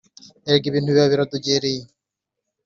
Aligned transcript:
Erega 0.49 0.65
ibintu 0.67 0.89
biba 0.91 1.11
biradogereye. 1.11 1.83